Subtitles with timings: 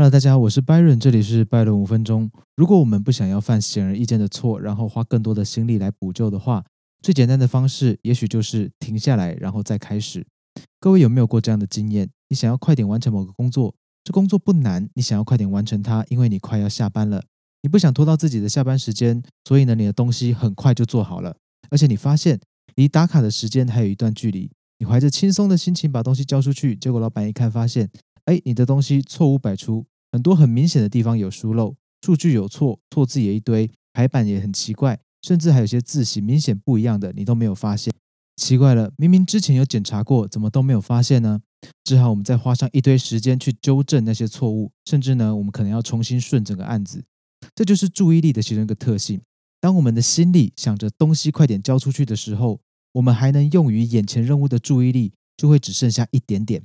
[0.00, 2.30] Hello，大家好，我是 Byron，这里是拜伦五分钟。
[2.56, 6.64] 如果我们不想要犯显而易见的错，然后花更多的心力来补救的话，
[7.02, 10.26] 最简单的方式，也许就是停下来，然后再开始。
[10.80, 12.08] 各位有没有过这样的经验？
[12.30, 17.22] 你想要快点完成某个工作，这工作不难，你想要快点完成它，因为你快要下班了，
[17.60, 21.36] 你不想拖到自己的下班时间，所以呢，你的东西很快就做好了，
[21.68, 22.40] 而且你发现
[22.74, 27.90] 离打卡的时间还有一段距离，你怀着轻松的心情把东西交出去，结果老板一看发现，
[28.24, 29.84] 哎，你的东西错误百出。
[30.12, 37.92] 很多很明显的地方有疏漏，数据有错，错字也一堆，排版也很奇怪，甚至还有些字形明显不一样的，你都没有发现。
[38.36, 41.40] 奇怪了，明明之前有检查过，怎么都没有发现呢？
[41.84, 47.04] 只好我们再花上一堆时间去纠正那些错误，甚至呢，我们可能要重新顺整个案子。
[47.54, 49.20] 这就是注意力的其中一个特性。
[49.60, 52.60] 当我们的心里想着东西快点交出去的时候，
[52.92, 56.62] 我们还能用于眼前任务的注意力就会只剩下一点点。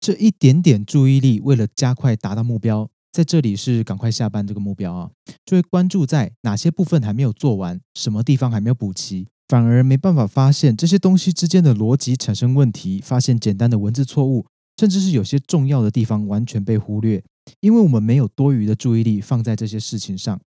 [0.00, 5.10] 这一点点注意力，为了加快达到目标，在这里是赶快下班这个目标啊，
[5.44, 14.46] 就会关注在哪些部分还没有做完，什么地方还没有补齐，反而没办法发现这些东西之间的逻辑产生问题，发现简单的文字错误，
[14.78, 17.22] 甚至是有些重要的地方完全被忽略，
[17.60, 20.40] 因为我们没有多余的注意力放在这些事情上。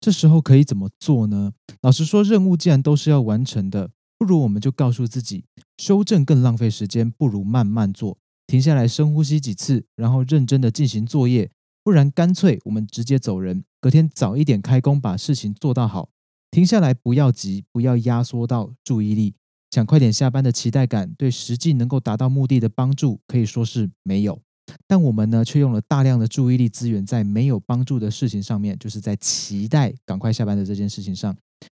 [0.00, 1.52] 这时候可以怎么做呢？
[1.82, 5.44] 老实说，任务既然都是要完成的，不如我们就告诉自己，
[5.78, 8.16] 修正更浪费时间，不如慢慢做。
[8.50, 11.48] 停下来深呼吸几次，然后认真的进行作业，
[11.84, 16.08] 不然干脆我们直接走人，隔天早一点开工把事情做到好。
[16.50, 19.36] 停下来不要急，不要压缩到注意力，
[19.70, 24.42] 想快点下班的期待感，对实际能够达到目的的帮助可以说是没有。
[24.88, 31.36] 但我们呢，却用了大量的注意力资源在没有帮助的事情上面，就是在期待赶快下班的这件事情上。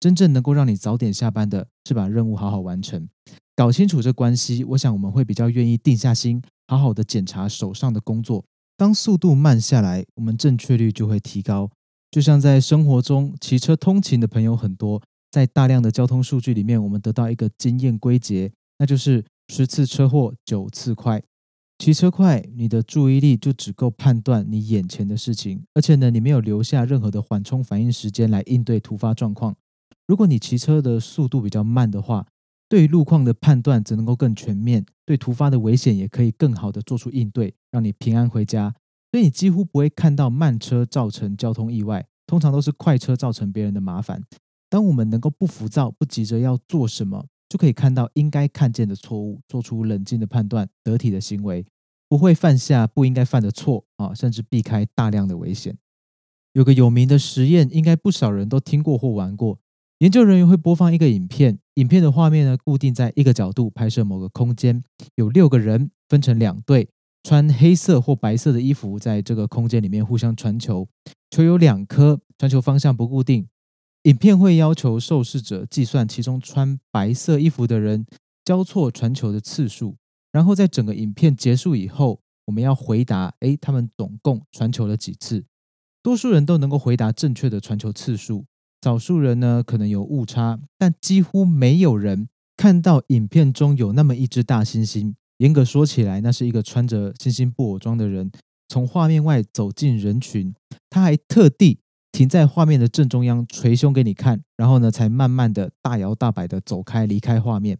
[0.00, 3.06] 真正能够让你早点下班的，是把任务好好完成。
[3.54, 6.42] 搞清楚这关系，我想我们会比较愿意定下心。
[6.66, 8.44] 好好的检查手上的工作，
[8.76, 11.70] 当速度慢下来，我们正确率就会提高。
[12.10, 21.22] 就像在生活中，骑车通勤的朋友很多，在大量的交通数据里面，我们得到一个经验归结，那就是十次车祸九次快。
[21.76, 29.56] 骑车快，你的注意力就只够判断你眼前的事情，而且呢，你没有留下任何的缓冲反应时间来应对突发状况。
[30.06, 32.24] 如果你骑车的速度比较慢的话，
[32.68, 38.74] 对于路况的判断则能够更全面，对突发的危险也可以更好的做出应对，让你平安回家。
[39.12, 44.22] 所以你几乎不会看到慢车造成交通意外，通常都是快车造成别人的麻烦。
[44.68, 51.64] 当我们能够不浮躁、不急着要做什么，就可以看到应该看见的错误，做出冷静的判断、得体的行为，
[52.08, 55.78] 不会犯下不应该犯的错啊，甚至避开大量的危险。
[56.54, 59.60] 有个有名的实验，应该不少人都听过或玩过。
[59.98, 64.82] 研究人员会播放一个影片，影片的画面呢固定在一个角度拍摄某个空间，
[65.14, 66.88] 有六个人分成两队，
[67.22, 70.88] 穿黑色或白色的衣服，在这个空间里面互相传球，
[71.30, 73.46] 球有两颗，传球方向不固定。
[74.02, 78.04] 影片会要求受试者计算其中穿白色衣服的人
[78.44, 79.96] 交错传球的次数，
[80.32, 85.44] 然后在整个影片结束以后，我们要回答：哎，他们总共传球了几次？
[86.02, 88.44] 多数人都能够回答正确的传球次数。
[88.84, 95.14] 少数人呢可能有误差，但几乎没有人看到影片中有那么一只大猩猩。
[95.38, 98.30] 严格说起来，那是一个穿着猩猩布偶装的人
[98.68, 100.54] 从画面外走进人群，
[100.90, 101.78] 他还特地
[102.12, 107.78] 停在画面的正中央捶胸给你看，然后呢才慢慢的大摇大摆的走开离开画面。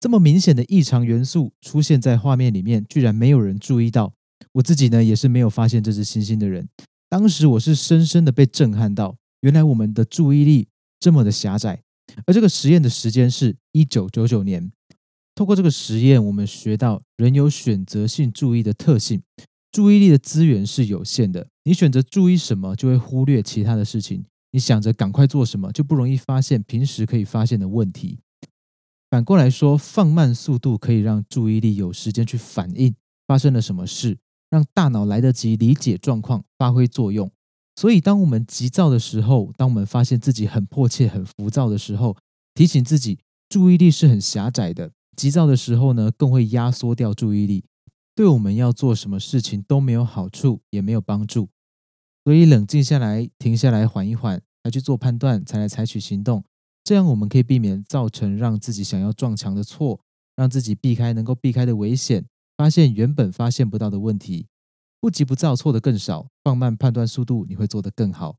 [0.00, 4.14] 这么明显的异常元素出现在画面里面，居然没有人注意到。
[4.52, 6.66] 我自己呢也是没有发现这只猩猩的人。
[7.10, 9.16] 当时我是深深的被震撼到。
[9.40, 10.68] 原来我们的注意力
[10.98, 11.82] 这么的狭窄，
[12.26, 14.70] 而这个实验的时间是一九九九年。
[15.34, 19.22] 透过这个实验，我们学到人有选择性注意的特性。
[19.70, 24.24] 注意力的资源是有限的，你选择注意什么，就会忽略其他的事情。
[24.50, 28.18] 你想着赶快做什么，就不容易发现平时可以发现的问题。
[29.10, 32.94] 反过来说，放慢速度可以让注意力有时间去反应
[33.26, 34.18] 发生了什么事，
[34.50, 37.30] 让大脑来得及理解状况，发挥作用。
[37.78, 42.16] 所以，当我们急躁的时候，当我们发现自己很迫切、很浮躁的时候，
[42.52, 44.90] 提醒自己注意力是很狭窄的。
[45.14, 47.64] 急躁的时候呢，更会压缩掉注意力，
[48.16, 51.50] 对我们要做什么事情都没有好处，也没有帮助。
[52.24, 56.42] 所以，冷静下来，停下来，缓一缓，才去做判断，才来采取行动。
[56.82, 60.00] 这样，我们可以避免造成让自己想要撞墙的错，
[60.34, 62.26] 让自己避开能够避开的危险，
[62.56, 64.48] 发现原本发现不到的问题。
[65.00, 68.36] 不急不躁，错的更少；放慢判断速度，你会做得更好。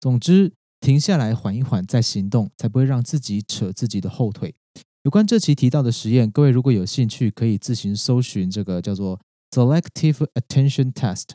[0.00, 4.54] 总之，停下来，缓一缓，再行动，才不会让自己扯自己的后腿。
[5.02, 11.30] 有关这期提到的实验，各位如果有兴趣，可以自行搜寻这个叫做 “selective attention test”。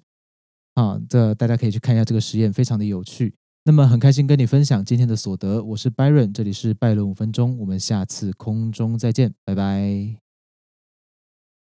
[0.75, 3.35] 啊，这大家可以去看一下这个实验，非常的有趣。
[3.65, 10.22] 那么很开心跟你分享今天的所得，我是 Byron，这里是拜伦五分钟，我们下次空中再见，拜拜。